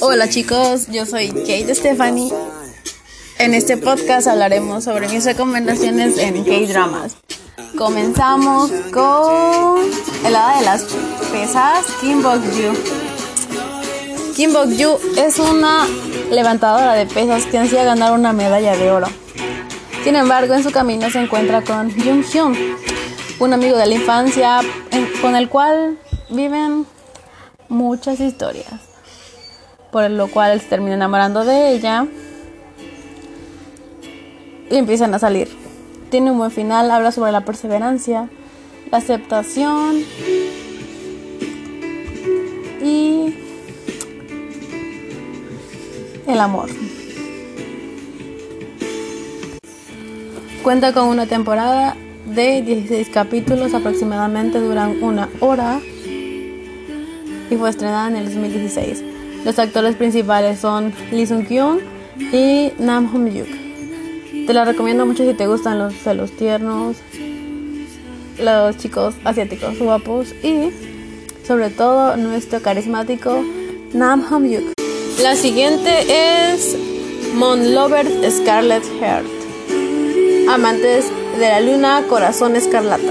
Hola 0.00 0.28
chicos, 0.28 0.88
yo 0.88 1.06
soy 1.06 1.28
Kate 1.28 1.72
Stephanie. 1.76 2.32
En 3.38 3.54
este 3.54 3.76
podcast 3.76 4.26
hablaremos 4.26 4.82
sobre 4.82 5.08
mis 5.08 5.24
recomendaciones 5.24 6.18
en 6.18 6.42
K-dramas. 6.44 7.16
Comenzamos 7.78 8.72
con 8.92 9.78
El 10.24 10.34
hada 10.34 10.58
de 10.58 10.64
las 10.64 10.86
pesas, 11.30 11.86
Kim 12.00 12.20
Bok-joo. 12.20 12.74
Kim 14.34 14.52
Bok-joo 14.52 14.98
es 15.16 15.38
una 15.38 15.86
levantadora 16.32 16.94
de 16.94 17.06
pesas 17.06 17.46
que 17.46 17.58
ansía 17.58 17.84
ganar 17.84 18.12
una 18.12 18.32
medalla 18.32 18.76
de 18.76 18.90
oro. 18.90 19.06
Sin 20.02 20.16
embargo, 20.16 20.54
en 20.54 20.64
su 20.64 20.72
camino 20.72 21.08
se 21.10 21.20
encuentra 21.20 21.62
con 21.62 21.92
Jung 21.92 22.24
Hyun, 22.24 22.58
un 23.38 23.52
amigo 23.52 23.76
de 23.76 23.86
la 23.86 23.94
infancia 23.94 24.60
con 25.22 25.36
el 25.36 25.48
cual 25.48 25.96
viven 26.28 26.86
muchas 27.70 28.20
historias, 28.20 28.68
por 29.90 30.10
lo 30.10 30.28
cual 30.28 30.60
se 30.60 30.66
termina 30.68 30.96
enamorando 30.96 31.44
de 31.44 31.72
ella 31.72 32.06
y 34.70 34.76
empiezan 34.76 35.14
a 35.14 35.18
salir. 35.18 35.48
Tiene 36.10 36.32
un 36.32 36.38
buen 36.38 36.50
final, 36.50 36.90
habla 36.90 37.12
sobre 37.12 37.32
la 37.32 37.44
perseverancia, 37.44 38.28
la 38.90 38.98
aceptación 38.98 40.04
y 42.82 43.34
el 46.26 46.40
amor. 46.40 46.68
Cuenta 50.64 50.92
con 50.92 51.08
una 51.08 51.26
temporada 51.26 51.96
de 52.26 52.62
16 52.62 53.08
capítulos, 53.10 53.72
aproximadamente 53.74 54.58
duran 54.60 55.02
una 55.02 55.28
hora 55.40 55.80
y 57.50 57.56
fue 57.56 57.70
estrenada 57.70 58.08
en 58.08 58.16
el 58.16 58.24
2016. 58.26 59.02
Los 59.44 59.58
actores 59.58 59.96
principales 59.96 60.58
son 60.60 60.92
Lee 61.10 61.26
Sung 61.26 61.46
Kyun 61.46 61.80
y 62.32 62.72
Nam 62.78 63.10
Hong 63.12 63.28
Yuk. 63.28 64.46
Te 64.46 64.54
la 64.54 64.64
recomiendo 64.64 65.06
mucho 65.06 65.24
si 65.28 65.34
te 65.34 65.46
gustan 65.46 65.78
los 65.78 65.94
celos 65.94 66.32
tiernos, 66.32 66.96
los 68.38 68.76
chicos 68.76 69.14
asiáticos 69.24 69.78
guapos 69.78 70.32
y 70.42 70.70
sobre 71.46 71.70
todo 71.70 72.16
nuestro 72.16 72.60
carismático 72.60 73.42
Nam 73.92 74.22
Hong 74.22 74.44
Yuk. 74.48 74.72
La 75.22 75.34
siguiente 75.36 76.52
es 76.52 76.76
Mon 77.34 77.74
Lover 77.74 78.06
Scarlet 78.30 78.84
Heart. 79.00 79.26
Amantes 80.48 81.06
de 81.38 81.48
la 81.48 81.60
luna, 81.60 82.04
corazón 82.08 82.56
escarlata. 82.56 83.09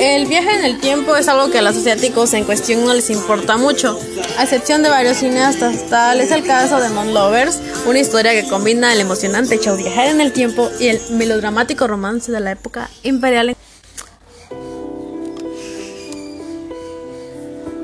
El 0.00 0.26
viaje 0.26 0.56
en 0.56 0.64
el 0.64 0.78
tiempo 0.78 1.16
es 1.16 1.26
algo 1.26 1.50
que 1.50 1.58
a 1.58 1.62
los 1.62 1.76
asiáticos 1.76 2.32
en 2.32 2.44
cuestión 2.44 2.84
no 2.84 2.94
les 2.94 3.10
importa 3.10 3.56
mucho, 3.56 3.98
a 4.38 4.44
excepción 4.44 4.84
de 4.84 4.90
varios 4.90 5.16
cineastas. 5.16 5.88
Tal 5.90 6.20
es 6.20 6.30
el 6.30 6.44
caso 6.44 6.78
de 6.78 6.88
Mon 6.90 7.12
Lovers, 7.12 7.58
una 7.84 7.98
historia 7.98 8.30
que 8.30 8.48
combina 8.48 8.92
el 8.92 9.00
emocionante 9.00 9.58
show 9.58 9.76
viajar 9.76 10.06
en 10.06 10.20
el 10.20 10.32
tiempo 10.32 10.70
y 10.78 10.86
el 10.86 11.00
melodramático 11.10 11.88
romance 11.88 12.30
de 12.30 12.38
la 12.38 12.52
época 12.52 12.88
imperial. 13.02 13.56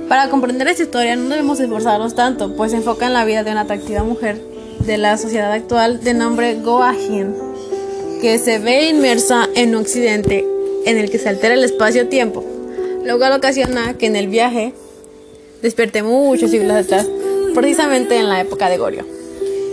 Para 0.08 0.30
comprender 0.30 0.68
esta 0.68 0.84
historia 0.84 1.16
no 1.16 1.30
debemos 1.30 1.58
esforzarnos 1.58 2.14
tanto, 2.14 2.54
pues 2.54 2.70
se 2.70 2.76
enfoca 2.76 3.06
en 3.06 3.12
la 3.12 3.24
vida 3.24 3.42
de 3.42 3.50
una 3.50 3.62
atractiva 3.62 4.04
mujer 4.04 4.40
de 4.78 4.98
la 4.98 5.18
sociedad 5.18 5.50
actual 5.50 6.04
de 6.04 6.14
nombre 6.14 6.60
Go 6.60 6.80
Ah-hin, 6.80 7.34
que 8.20 8.38
se 8.38 8.60
ve 8.60 8.86
inmersa 8.86 9.48
en 9.56 9.74
un 9.74 9.82
accidente 9.82 10.53
en 10.84 10.98
el 10.98 11.10
que 11.10 11.18
se 11.18 11.28
altera 11.28 11.54
el 11.54 11.64
espacio-tiempo, 11.64 12.44
lo 13.04 13.18
cual 13.18 13.32
ocasiona 13.32 13.94
que 13.94 14.06
en 14.06 14.16
el 14.16 14.28
viaje 14.28 14.72
despierte 15.62 16.02
muchos 16.02 16.50
siglos 16.50 16.72
atrás, 16.72 17.06
precisamente 17.54 18.16
en 18.16 18.28
la 18.28 18.40
época 18.40 18.68
de 18.68 18.78
Goryeo. 18.78 19.04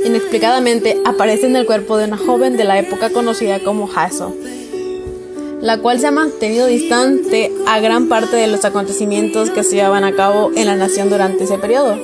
Inexplicadamente 0.06 0.97
aparece 1.06 1.46
en 1.46 1.56
el 1.56 1.66
cuerpo 1.66 1.97
de 1.97 2.06
una 2.06 2.18
joven 2.18 2.58
de 2.58 2.63
la 2.63 2.80
época 2.80 3.09
conocida 3.09 3.59
como 3.59 3.90
Haso, 3.94 4.34
la 5.62 5.78
cual 5.78 6.00
se 6.00 6.08
ha 6.08 6.12
mantenido 6.12 6.66
distante 6.66 7.52
a 7.68 7.80
gran 7.80 8.09
parte 8.09 8.35
de 8.35 8.47
los 8.47 8.66
acontecimientos 8.66 9.52
que 9.52 9.64
se 9.64 9.75
llevaban 9.75 10.03
a 10.03 10.16
cabo 10.16 10.52
en 10.56 10.66
la 10.66 10.75
nación 10.75 11.09
durante 11.09 11.44
ese 11.44 11.58
periodo. 11.59 11.97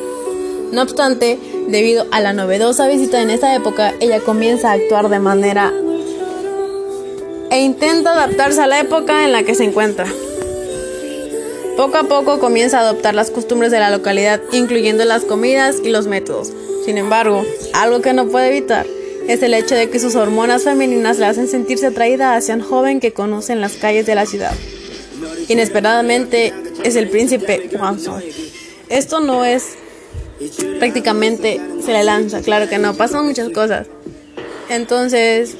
No 0.71 0.83
obstante, 0.83 1.39
debido 1.67 2.05
a 2.11 2.19
la 2.19 2.33
novedosa 2.33 2.87
visita 2.87 3.21
en 3.21 3.29
esa 3.29 3.55
época, 3.55 3.93
ella 3.99 4.19
comienza 4.19 4.69
a 4.69 4.73
actuar 4.73 5.09
de 5.09 5.19
manera 5.19 5.73
e 7.51 7.59
intenta 7.59 8.11
adaptarse 8.11 8.61
a 8.61 8.67
la 8.67 8.79
época 8.79 9.25
en 9.25 9.31
la 9.31 9.43
que 9.43 9.55
se 9.55 9.63
encuentra. 9.63 10.07
Poco 11.75 11.97
a 11.97 12.03
poco 12.03 12.39
comienza 12.39 12.79
a 12.79 12.81
adoptar 12.81 13.13
las 13.13 13.29
costumbres 13.29 13.71
de 13.71 13.79
la 13.79 13.91
localidad, 13.91 14.41
incluyendo 14.51 15.05
las 15.05 15.23
comidas 15.23 15.77
y 15.83 15.89
los 15.89 16.07
métodos. 16.07 16.51
Sin 16.85 16.97
embargo, 16.97 17.45
algo 17.73 18.01
que 18.01 18.13
no 18.13 18.27
puede 18.27 18.49
evitar 18.49 18.85
es 19.27 19.43
el 19.43 19.53
hecho 19.53 19.75
de 19.75 19.89
que 19.89 19.99
sus 19.99 20.15
hormonas 20.15 20.63
femeninas 20.63 21.19
le 21.19 21.25
hacen 21.25 21.47
sentirse 21.47 21.87
atraída 21.87 22.35
hacia 22.35 22.55
un 22.55 22.61
joven 22.61 22.99
que 22.99 23.13
conoce 23.13 23.53
en 23.53 23.61
las 23.61 23.73
calles 23.73 24.05
de 24.05 24.15
la 24.15 24.25
ciudad. 24.25 24.53
Inesperadamente 25.49 26.53
es 26.83 26.95
el 26.95 27.09
príncipe 27.09 27.69
Wanson. 27.79 28.23
Esto 28.89 29.19
no 29.19 29.45
es 29.45 29.75
prácticamente 30.79 31.59
se 31.83 31.93
le 31.93 32.03
lanza, 32.03 32.41
claro 32.41 32.69
que 32.69 32.77
no, 32.77 32.93
pasan 32.93 33.25
muchas 33.25 33.49
cosas. 33.49 33.87
Entonces, 34.69 35.55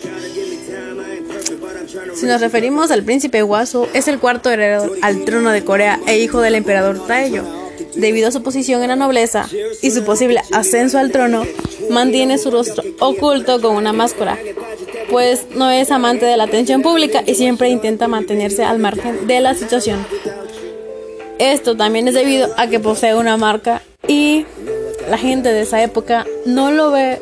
si 2.17 2.25
nos 2.25 2.41
referimos 2.41 2.89
al 2.89 3.03
príncipe 3.03 3.43
Waso, 3.43 3.87
es 3.93 4.07
el 4.07 4.17
cuarto 4.19 4.49
heredero 4.49 4.91
al 5.01 5.23
trono 5.23 5.51
de 5.51 5.63
Corea 5.63 5.99
e 6.07 6.17
hijo 6.17 6.41
del 6.41 6.55
emperador 6.55 7.05
Taeyo. 7.05 7.43
Debido 7.95 8.29
a 8.29 8.31
su 8.31 8.41
posición 8.41 8.81
en 8.81 8.89
la 8.89 8.95
nobleza 8.95 9.47
y 9.81 9.91
su 9.91 10.03
posible 10.03 10.41
ascenso 10.51 10.97
al 10.97 11.11
trono, 11.11 11.45
mantiene 11.91 12.37
su 12.37 12.49
rostro 12.49 12.83
oculto 12.99 13.61
con 13.61 13.75
una 13.75 13.93
máscara, 13.93 14.37
pues 15.11 15.45
no 15.55 15.69
es 15.69 15.91
amante 15.91 16.25
de 16.25 16.37
la 16.37 16.45
atención 16.45 16.81
pública 16.81 17.23
y 17.25 17.35
siempre 17.35 17.69
intenta 17.69 18.07
mantenerse 18.07 18.63
al 18.63 18.79
margen 18.79 19.27
de 19.27 19.39
la 19.39 19.53
situación. 19.53 20.05
Esto 21.37 21.77
también 21.77 22.07
es 22.07 22.15
debido 22.15 22.49
a 22.57 22.67
que 22.67 22.79
posee 22.79 23.13
una 23.13 23.37
marca 23.37 23.83
y 24.07 24.45
la 25.09 25.19
gente 25.19 25.49
de 25.49 25.61
esa 25.61 25.83
época 25.83 26.25
no 26.45 26.71
lo 26.71 26.91
ve 26.91 27.21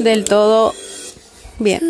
del 0.00 0.24
todo 0.24 0.74
bien. 1.60 1.80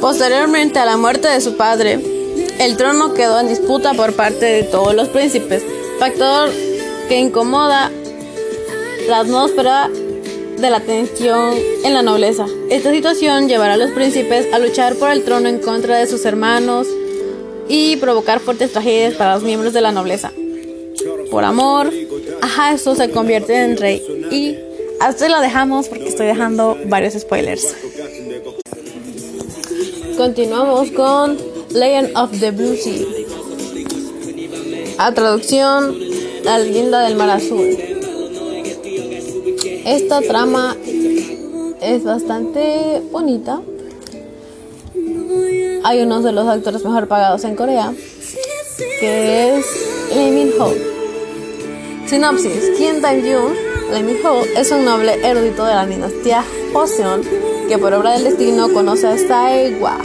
Posteriormente 0.00 0.78
a 0.78 0.86
la 0.86 0.96
muerte 0.96 1.28
de 1.28 1.40
su 1.40 1.56
padre, 1.56 1.98
el 2.58 2.76
trono 2.76 3.12
quedó 3.12 3.38
en 3.38 3.48
disputa 3.48 3.92
por 3.94 4.14
parte 4.14 4.46
de 4.46 4.62
todos 4.62 4.94
los 4.94 5.08
príncipes, 5.08 5.62
factor 5.98 6.50
que 7.08 7.18
incomoda 7.18 7.90
la 9.08 9.18
atmósfera 9.18 9.90
de 10.58 10.70
la 10.70 10.80
tensión 10.80 11.54
en 11.84 11.94
la 11.94 12.02
nobleza. 12.02 12.46
Esta 12.70 12.90
situación 12.90 13.48
llevará 13.48 13.74
a 13.74 13.76
los 13.76 13.90
príncipes 13.90 14.46
a 14.52 14.58
luchar 14.58 14.94
por 14.96 15.10
el 15.10 15.22
trono 15.22 15.48
en 15.48 15.58
contra 15.58 15.98
de 15.98 16.06
sus 16.06 16.24
hermanos 16.24 16.86
y 17.68 17.96
provocar 17.96 18.40
fuertes 18.40 18.72
tragedias 18.72 19.14
para 19.14 19.34
los 19.34 19.42
miembros 19.42 19.72
de 19.72 19.80
la 19.80 19.92
nobleza. 19.92 20.32
Por 21.30 21.44
amor, 21.44 21.90
a 22.58 22.72
eso 22.72 22.94
se 22.94 23.10
convierte 23.10 23.54
en 23.64 23.76
rey 23.76 24.02
y 24.30 24.56
hasta 25.00 25.28
lo 25.28 25.40
dejamos 25.40 25.88
porque 25.88 26.08
estoy 26.08 26.26
dejando 26.26 26.76
varios 26.86 27.14
spoilers. 27.14 27.74
Continuamos 30.20 30.90
con 30.90 31.38
Legend 31.70 32.14
of 32.14 32.30
the 32.40 32.50
Blue 32.50 32.76
Sea. 32.76 33.06
A 34.98 35.14
traducción, 35.14 35.96
La 36.44 36.58
leyenda 36.58 37.00
del 37.00 37.16
mar 37.16 37.30
azul. 37.30 37.74
Esta 39.86 40.20
trama 40.20 40.76
es 41.80 42.04
bastante 42.04 43.00
bonita. 43.10 43.62
Hay 45.84 46.02
uno 46.02 46.20
de 46.20 46.32
los 46.32 46.46
actores 46.46 46.84
mejor 46.84 47.08
pagados 47.08 47.44
en 47.44 47.56
Corea, 47.56 47.90
que 49.00 49.56
es 49.56 49.64
Lee 50.14 50.32
Min 50.32 50.52
Ho. 50.60 50.74
Sinopsis: 52.06 52.76
Kim 52.76 53.00
Dae-jung, 53.00 53.54
Lee 53.90 54.02
Min 54.02 54.18
Ho, 54.26 54.42
es 54.54 54.70
un 54.70 54.84
noble 54.84 55.14
erudito 55.26 55.64
de 55.64 55.72
la 55.72 55.86
dinastía 55.86 56.44
Joseon 56.74 57.49
que 57.70 57.78
por 57.78 57.94
obra 57.94 58.14
del 58.14 58.24
destino 58.24 58.72
conoce 58.72 59.06
a 59.06 59.16
Saewa, 59.16 59.96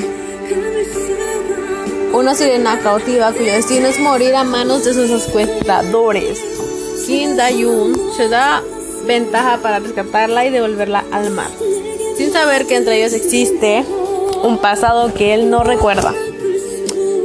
una 2.14 2.36
sirena 2.36 2.78
cautiva 2.78 3.34
cuyo 3.34 3.54
destino 3.54 3.88
es 3.88 4.00
morir 4.00 4.36
a 4.36 4.44
manos 4.44 4.86
de 4.86 4.94
sus 4.94 5.24
secuestradores. 5.24 6.40
Kim 7.08 7.36
Dayun 7.36 8.00
se 8.16 8.30
da 8.30 8.62
ventaja 9.08 9.58
para 9.64 9.80
rescatarla 9.80 10.46
y 10.46 10.52
devolverla 10.52 11.06
al 11.12 11.32
mar, 11.32 11.50
sin 12.16 12.32
saber 12.32 12.68
que 12.68 12.76
entre 12.76 13.00
ellos 13.00 13.14
existe 13.14 13.84
un 14.44 14.60
pasado 14.60 15.12
que 15.16 15.34
él 15.34 15.50
no 15.50 15.64
recuerda. 15.64 16.14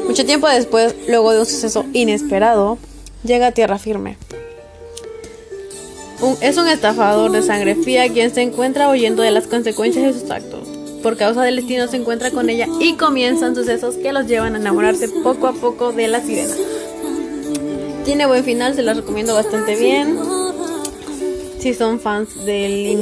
Mucho 0.07 0.25
tiempo 0.25 0.49
después, 0.49 0.95
luego 1.07 1.33
de 1.33 1.41
un 1.41 1.47
suceso 1.47 1.85
inesperado, 1.93 2.79
llega 3.25 3.49
a 3.49 3.53
tierra 3.53 3.79
firme. 3.79 4.17
Es 6.41 6.57
un 6.57 6.69
estafador 6.69 7.31
de 7.31 7.43
sangre 7.43 7.75
fría 7.75 8.09
quien 8.13 8.35
se 8.35 8.43
encuentra 8.43 8.91
huyendo 8.91 9.23
de 9.23 9.31
las 9.31 9.47
consecuencias 9.47 10.05
de 10.05 10.21
sus 10.21 10.31
actos. 10.31 10.69
por 11.03 11.17
causa 11.17 11.43
del 11.43 11.57
destino 11.57 11.89
se 11.89 11.97
encuentra 11.97 12.31
con 12.31 12.51
ella 12.51 12.67
y 12.79 12.95
comienzan 12.95 13.55
sucesos 13.55 13.97
que 13.97 14.13
los 14.13 14.27
llevan 14.27 14.55
a 14.55 14.59
enamorarse 14.59 15.09
poco 15.09 15.47
a 15.47 15.53
poco 15.53 15.93
de 15.93 16.09
la 16.09 16.21
sirena. 16.21 16.55
Tiene 18.05 18.27
buen 18.27 18.45
final, 18.45 18.75
se 18.75 18.83
los 18.83 18.97
recomiendo 18.97 19.35
bastante 19.35 19.77
bien. 19.77 20.19
Si 21.59 21.75
son 21.75 22.01
fans 22.01 22.45
de 22.45 22.69
Lee 22.69 22.97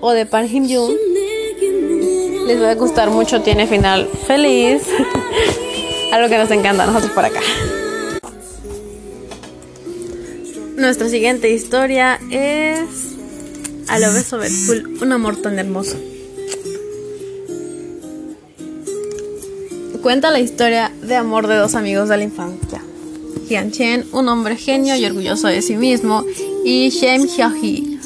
o 0.00 0.12
de 0.12 0.26
Park 0.26 0.48
Him 0.50 0.66
les 2.46 2.62
va 2.62 2.70
a 2.70 2.74
gustar 2.74 3.10
mucho. 3.10 3.42
Tiene 3.42 3.66
final 3.66 4.08
feliz. 4.26 4.82
Algo 6.12 6.28
que 6.28 6.38
nos 6.38 6.50
encanta 6.50 6.84
a 6.84 6.86
nosotros 6.86 7.12
por 7.12 7.24
acá. 7.24 7.40
Nuestra 10.78 11.08
siguiente 11.08 11.50
historia 11.50 12.20
es 12.30 13.16
A 13.88 13.98
lo 13.98 14.12
beso 14.12 14.38
un 15.02 15.10
amor 15.10 15.34
tan 15.34 15.58
hermoso. 15.58 15.96
Cuenta 20.02 20.30
la 20.30 20.38
historia 20.38 20.92
de 21.02 21.16
amor 21.16 21.48
de 21.48 21.56
dos 21.56 21.74
amigos 21.74 22.08
de 22.08 22.18
la 22.18 22.22
infancia. 22.22 22.80
Hyun 23.48 23.72
Chen, 23.72 24.06
un 24.12 24.28
hombre 24.28 24.54
genio 24.54 24.94
y 24.94 25.04
orgulloso 25.04 25.48
de 25.48 25.62
sí 25.62 25.74
mismo, 25.74 26.24
y 26.64 26.90
Shem 26.90 27.26
Hyo-hee, 27.26 27.98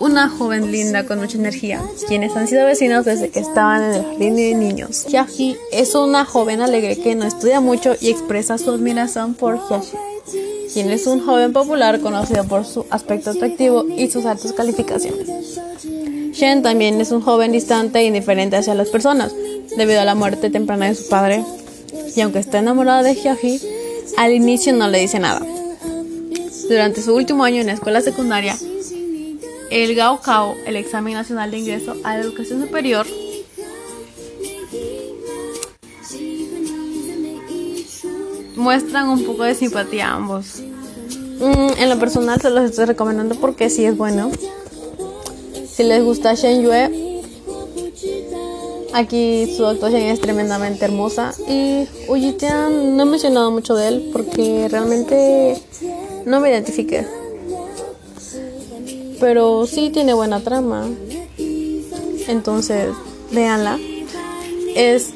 una 0.00 0.28
joven 0.28 0.72
linda 0.72 1.06
con 1.06 1.20
mucha 1.20 1.38
energía, 1.38 1.80
quienes 2.08 2.34
han 2.34 2.48
sido 2.48 2.66
vecinos 2.66 3.04
desde 3.04 3.30
que 3.30 3.38
estaban 3.38 3.84
en 3.84 3.92
el 3.92 4.02
jardín 4.02 4.34
de 4.34 4.54
niños. 4.56 5.06
Hyo-hee 5.06 5.56
es 5.70 5.94
una 5.94 6.24
joven 6.24 6.60
alegre 6.60 6.98
que 6.98 7.14
no 7.14 7.24
estudia 7.24 7.60
mucho 7.60 7.94
y 8.00 8.10
expresa 8.10 8.58
su 8.58 8.72
admiración 8.72 9.34
por 9.34 9.58
Hyo-hee 9.58 10.15
quien 10.76 10.90
es 10.90 11.06
un 11.06 11.24
joven 11.24 11.54
popular 11.54 12.00
conocido 12.00 12.44
por 12.44 12.66
su 12.66 12.84
aspecto 12.90 13.30
atractivo 13.30 13.86
y 13.96 14.10
sus 14.10 14.26
altas 14.26 14.52
calificaciones. 14.52 15.26
Shen 16.32 16.62
también 16.62 17.00
es 17.00 17.12
un 17.12 17.22
joven 17.22 17.50
distante 17.50 18.00
e 18.00 18.04
indiferente 18.04 18.56
hacia 18.56 18.74
las 18.74 18.90
personas, 18.90 19.34
debido 19.74 20.02
a 20.02 20.04
la 20.04 20.14
muerte 20.14 20.50
temprana 20.50 20.88
de 20.88 20.94
su 20.94 21.08
padre, 21.08 21.42
y 22.14 22.20
aunque 22.20 22.40
está 22.40 22.58
enamorado 22.58 23.04
de 23.04 23.14
Hyoji, 23.14 23.58
al 24.18 24.34
inicio 24.34 24.74
no 24.74 24.86
le 24.88 24.98
dice 24.98 25.18
nada. 25.18 25.40
Durante 26.68 27.00
su 27.00 27.14
último 27.14 27.44
año 27.44 27.62
en 27.62 27.68
la 27.68 27.72
escuela 27.72 28.02
secundaria, 28.02 28.54
el 29.70 29.94
Gaokao, 29.94 30.56
el 30.66 30.76
examen 30.76 31.14
nacional 31.14 31.52
de 31.52 31.58
ingreso 31.58 31.96
a 32.04 32.18
la 32.18 32.22
educación 32.22 32.60
superior, 32.60 33.06
muestran 38.56 39.08
un 39.08 39.24
poco 39.24 39.44
de 39.44 39.54
simpatía 39.54 40.08
a 40.08 40.14
ambos. 40.14 40.60
Mm, 41.38 41.78
en 41.78 41.88
lo 41.90 41.98
personal 41.98 42.40
se 42.40 42.50
los 42.50 42.64
estoy 42.64 42.86
recomendando 42.86 43.34
porque 43.36 43.70
sí 43.70 43.84
es 43.84 43.96
bueno. 43.96 44.30
Si 45.70 45.82
les 45.82 46.02
gusta 46.02 46.34
Shen 46.34 46.62
Yue, 46.62 47.22
aquí 48.94 49.52
su 49.54 49.66
actuación 49.66 50.02
es 50.02 50.20
tremendamente 50.20 50.84
hermosa. 50.86 51.34
Y 51.46 51.86
Uyitian 52.08 52.96
no 52.96 53.02
he 53.02 53.06
mencionado 53.06 53.50
mucho 53.50 53.74
de 53.74 53.88
él 53.88 54.10
porque 54.12 54.68
realmente 54.70 55.60
no 56.24 56.40
me 56.40 56.50
identifique. 56.50 57.06
Pero 59.20 59.66
sí 59.66 59.90
tiene 59.90 60.14
buena 60.14 60.40
trama. 60.40 60.86
Entonces, 62.28 62.90
véanla. 63.30 63.78
Es 64.74 65.10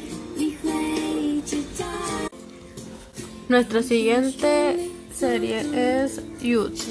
Nuestra 3.51 3.83
siguiente 3.83 4.93
serie 5.13 5.65
es 5.75 6.21
Youth. 6.41 6.83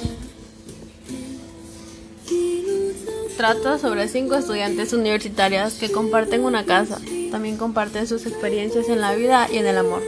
Trata 3.38 3.78
sobre 3.78 4.10
cinco 4.10 4.36
estudiantes 4.36 4.92
universitarias 4.92 5.76
que 5.76 5.90
comparten 5.90 6.44
una 6.44 6.66
casa. 6.66 7.00
También 7.32 7.56
comparten 7.56 8.08
sus 8.08 8.26
experiencias 8.26 8.90
en 8.90 9.00
la 9.00 9.16
vida 9.16 9.48
y 9.50 9.56
en 9.60 9.68
el 9.68 9.78
amor. 9.78 10.02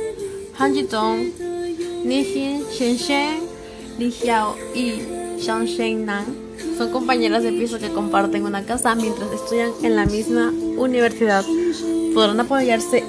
Han 0.60 0.74
Jitong, 0.74 1.32
Ni 2.04 2.26
Xin, 2.26 2.66
Shen 2.78 2.98
Shen, 2.98 3.40
Li 3.98 4.12
Xiao 4.12 4.58
y 4.76 5.04
Shang 5.40 5.68
Shen 5.68 6.06
Nan 6.06 6.26
son 6.78 6.92
compañeras 6.92 7.44
de 7.44 7.54
piso 7.54 7.80
que 7.80 7.94
comparten 7.94 8.44
una 8.44 8.66
casa 8.66 8.94
mientras 8.96 9.32
estudian 9.32 9.72
en 9.84 9.96
la 9.96 10.06
misma 10.06 10.52
universidad. 10.76 11.46
Podrán 12.14 12.42
apoyarse 12.42 13.06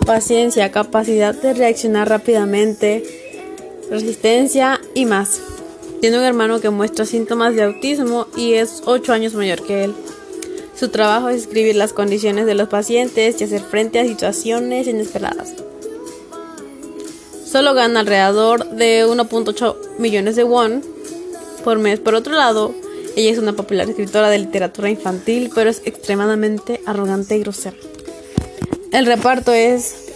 paciencia, 0.05 0.72
capacidad 0.72 1.34
de 1.34 1.55
reaccionar 1.55 2.10
rápidamente, 2.10 3.03
resistencia 3.89 4.79
y 4.94 5.05
más. 5.05 5.41
Tiene 6.01 6.20
un 6.20 6.25
hermano 6.25 6.62
que 6.62 6.70
muestra 6.70 7.05
síntomas 7.05 7.55
de 7.55 7.63
autismo 7.63 8.27
y 8.38 8.53
es 8.53 8.84
8 8.86 9.13
años 9.13 9.34
mayor 9.34 9.65
que 9.65 9.86
él. 9.86 9.96
Su 10.75 10.89
trabajo 10.89 11.29
es 11.29 11.41
escribir 11.41 11.75
las 11.75 11.91
condiciones 11.91 12.46
de 12.46 12.53
los 12.53 12.70
pacientes 12.70 13.41
y 13.41 13.46
hacer 13.46 13.62
frente 13.62 14.00
a 14.00 14.05
situaciones 14.05 14.86
inesperadas 14.86 15.55
solo 17.55 17.74
gana 17.74 18.01
alrededor 18.01 18.71
de 18.71 19.05
1.8 19.07 19.97
millones 19.97 20.35
de 20.35 20.43
won 20.43 20.83
por 21.63 21.79
mes. 21.79 22.01
Por 22.01 22.13
otro 22.13 22.33
lado, 22.33 22.75
ella 23.15 23.31
es 23.31 23.38
una 23.38 23.53
popular 23.53 23.89
escritora 23.89 24.29
de 24.29 24.39
literatura 24.39 24.89
infantil, 24.89 25.50
pero 25.55 25.69
es 25.69 25.81
extremadamente 25.85 26.81
arrogante 26.85 27.38
y 27.38 27.39
grosera. 27.39 27.77
El 28.91 29.05
reparto 29.05 29.53
es 29.53 30.12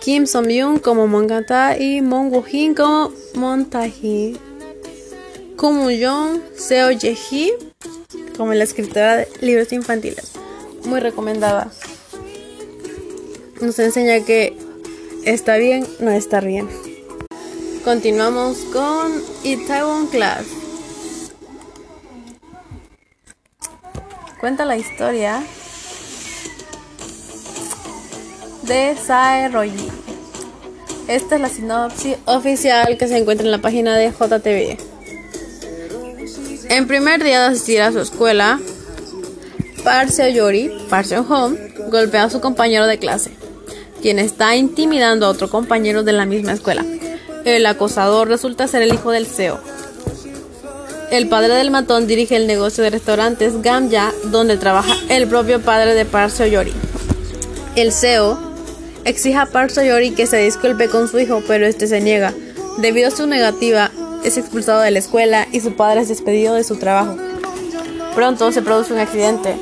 Kim 0.00 0.26
Som-yoon 0.26 0.78
como 0.78 1.06
Mongata 1.06 1.76
y 1.76 2.00
Mon 2.00 2.32
Woo-hin 2.32 2.74
como 2.74 3.12
Montaji. 3.34 4.38
Como 5.56 5.90
Young 5.90 6.40
Seo 6.56 6.92
Ye-hee 6.92 7.52
como 8.38 8.54
la 8.54 8.64
escritora 8.64 9.16
de 9.16 9.28
libros 9.42 9.70
infantiles. 9.74 10.32
Muy 10.86 11.00
recomendada. 11.00 11.70
Nos 13.60 13.78
enseña 13.78 14.24
que 14.24 14.61
está 15.24 15.56
bien, 15.56 15.86
no 16.00 16.10
está 16.10 16.40
bien. 16.40 16.68
Continuamos 17.84 18.58
con 18.72 19.22
Itaewon 19.42 20.06
Class. 20.08 20.44
Cuenta 24.40 24.64
la 24.64 24.76
historia 24.76 25.42
de 28.62 28.96
Sae 28.96 29.48
Roji. 29.48 29.88
Esta 31.08 31.34
es 31.36 31.40
la 31.40 31.48
sinopsis 31.48 32.16
oficial 32.24 32.96
que 32.96 33.08
se 33.08 33.18
encuentra 33.18 33.44
en 33.44 33.52
la 33.52 33.58
página 33.58 33.96
de 33.96 34.10
JTV. 34.10 34.78
En 36.70 36.86
primer 36.86 37.22
día 37.22 37.40
de 37.40 37.46
asistir 37.48 37.82
a 37.82 37.92
su 37.92 38.00
escuela, 38.00 38.60
Park 39.84 40.10
Seo-yori, 40.10 40.86
Park 40.88 41.06
Seo-home, 41.06 41.74
golpea 41.90 42.24
a 42.24 42.30
su 42.30 42.40
compañero 42.40 42.86
de 42.86 42.98
clase 42.98 43.41
quien 44.02 44.18
está 44.18 44.56
intimidando 44.56 45.24
a 45.24 45.30
otro 45.30 45.48
compañero 45.48 46.02
de 46.02 46.12
la 46.12 46.26
misma 46.26 46.52
escuela. 46.52 46.84
El 47.44 47.64
acosador 47.64 48.28
resulta 48.28 48.68
ser 48.68 48.82
el 48.82 48.92
hijo 48.92 49.10
del 49.12 49.26
CEO. 49.26 49.60
el 51.10 51.28
padre 51.28 51.54
del 51.54 51.70
matón 51.70 52.06
dirige 52.06 52.36
el 52.36 52.46
negocio 52.46 52.82
de 52.82 52.90
restaurantes 52.90 53.62
Gamja, 53.62 54.12
donde 54.24 54.56
trabaja 54.56 54.94
el 55.08 55.28
propio 55.28 55.60
padre 55.60 55.94
de 55.94 56.04
Parse 56.04 56.50
Yori. 56.50 56.72
El 57.76 57.92
CEO 57.92 58.38
exige 59.04 59.36
a 59.36 59.46
Parse 59.46 59.86
Yori 59.86 60.10
que 60.10 60.26
se 60.26 60.38
disculpe 60.38 60.88
con 60.88 61.08
su 61.08 61.18
hijo, 61.18 61.42
pero 61.46 61.66
este 61.66 61.86
se 61.86 62.00
niega. 62.00 62.34
Debido 62.78 63.08
a 63.08 63.10
su 63.10 63.26
negativa, 63.26 63.90
es 64.24 64.36
expulsado 64.36 64.80
de 64.80 64.90
la 64.90 64.98
escuela 65.00 65.46
y 65.52 65.60
su 65.60 65.74
padre 65.74 66.00
es 66.00 66.08
despedido 66.08 66.54
de 66.54 66.64
su 66.64 66.76
trabajo. 66.76 67.16
Pronto 68.14 68.50
se 68.52 68.62
produce 68.62 68.92
un 68.92 69.00
accidente 69.00 69.54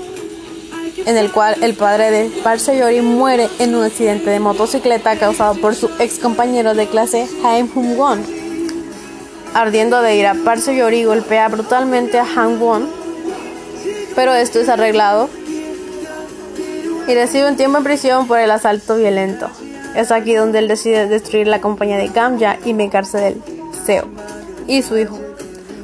en 1.06 1.16
el 1.16 1.30
cual 1.32 1.56
el 1.62 1.74
padre 1.74 2.10
de 2.10 2.30
Parse 2.42 2.76
Yori 2.76 3.00
muere 3.00 3.48
en 3.58 3.74
un 3.74 3.84
accidente 3.84 4.30
de 4.30 4.40
motocicleta 4.40 5.16
causado 5.16 5.54
por 5.54 5.74
su 5.74 5.90
ex 5.98 6.18
compañero 6.18 6.74
de 6.74 6.86
clase 6.86 7.26
Haim 7.44 7.68
Hum 7.74 7.96
Won. 7.96 8.24
Ardiendo 9.54 10.00
de 10.02 10.16
ira, 10.16 10.36
Parse 10.44 10.76
Yori 10.76 11.04
golpea 11.04 11.48
brutalmente 11.48 12.18
a 12.18 12.24
Han 12.24 12.60
Won, 12.60 12.88
pero 14.14 14.32
esto 14.34 14.60
es 14.60 14.68
arreglado 14.68 15.28
y 17.08 17.14
recibe 17.14 17.48
un 17.48 17.56
tiempo 17.56 17.78
en 17.78 17.84
prisión 17.84 18.26
por 18.26 18.38
el 18.38 18.50
asalto 18.50 18.96
violento. 18.96 19.48
Es 19.96 20.12
aquí 20.12 20.34
donde 20.34 20.60
él 20.60 20.68
decide 20.68 21.08
destruir 21.08 21.48
la 21.48 21.60
compañía 21.60 21.98
de 21.98 22.08
Gamja 22.08 22.58
y 22.64 22.72
vengarse 22.72 23.18
del 23.18 23.42
Seo 23.84 24.04
y 24.68 24.82
su 24.82 24.96
hijo. 24.96 25.18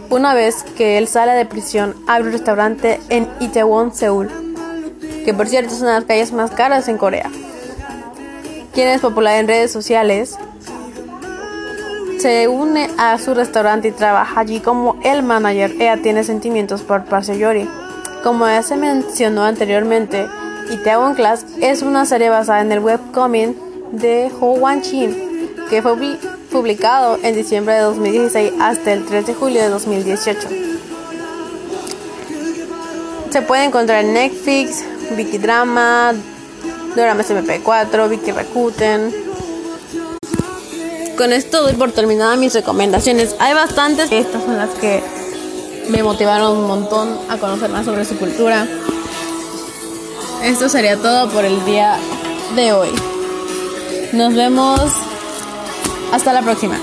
Una 0.08 0.34
vez 0.34 0.62
que 0.76 0.98
él 0.98 1.08
sale 1.08 1.32
de 1.32 1.44
prisión, 1.44 1.96
abre 2.06 2.28
un 2.28 2.32
restaurante 2.32 3.00
en 3.08 3.28
Itaewon, 3.40 3.92
Seúl, 3.92 4.30
que 5.26 5.34
por 5.34 5.48
cierto 5.48 5.74
es 5.74 5.80
una 5.80 5.94
de 5.94 5.96
las 5.96 6.04
calles 6.04 6.32
más 6.32 6.52
caras 6.52 6.86
en 6.86 6.98
Corea. 6.98 7.28
Quien 8.72 8.88
es 8.88 9.00
popular 9.00 9.34
en 9.40 9.48
redes 9.48 9.72
sociales, 9.72 10.38
se 12.20 12.46
une 12.46 12.88
a 12.96 13.18
su 13.18 13.34
restaurante 13.34 13.88
y 13.88 13.90
trabaja 13.90 14.40
allí 14.40 14.60
como 14.60 14.96
el 15.02 15.24
manager. 15.24 15.72
Ella 15.80 16.00
tiene 16.00 16.22
sentimientos 16.22 16.82
por 16.82 17.04
Yori. 17.22 17.68
Como 18.22 18.46
ya 18.46 18.62
se 18.62 18.76
mencionó 18.76 19.42
anteriormente, 19.42 20.28
Itaewon 20.70 21.14
Class 21.14 21.44
es 21.60 21.82
una 21.82 22.06
serie 22.06 22.30
basada 22.30 22.60
en 22.60 22.70
el 22.70 22.78
webcomic 22.78 23.56
de 23.90 24.30
Ho 24.40 24.52
Wan 24.52 24.80
Chin, 24.82 25.50
que 25.68 25.82
fue 25.82 25.96
publicado 26.52 27.18
en 27.24 27.34
diciembre 27.34 27.74
de 27.74 27.80
2016 27.80 28.52
hasta 28.60 28.92
el 28.92 29.04
3 29.04 29.26
de 29.26 29.34
julio 29.34 29.60
de 29.60 29.70
2018. 29.70 30.48
Se 33.30 33.42
puede 33.42 33.64
encontrar 33.64 34.04
en 34.04 34.14
Netflix, 34.14 34.84
Vicky 35.14 35.38
Drama, 35.38 36.14
Doramas 36.94 37.30
MP4, 37.30 38.08
Vicky 38.08 38.32
Rakuten, 38.32 39.26
con 41.16 41.32
esto 41.32 41.62
doy 41.62 41.72
por 41.74 41.92
terminada 41.92 42.36
mis 42.36 42.52
recomendaciones. 42.54 43.36
Hay 43.38 43.54
bastantes, 43.54 44.12
estas 44.12 44.44
son 44.44 44.58
las 44.58 44.70
que 44.70 45.02
me 45.88 46.02
motivaron 46.02 46.56
un 46.58 46.66
montón 46.66 47.18
a 47.28 47.38
conocer 47.38 47.70
más 47.70 47.86
sobre 47.86 48.04
su 48.04 48.16
cultura. 48.18 48.66
Esto 50.42 50.68
sería 50.68 50.96
todo 50.96 51.28
por 51.30 51.44
el 51.44 51.64
día 51.64 51.96
de 52.54 52.72
hoy. 52.72 52.90
Nos 54.12 54.34
vemos 54.34 54.80
hasta 56.12 56.32
la 56.32 56.42
próxima. 56.42 56.78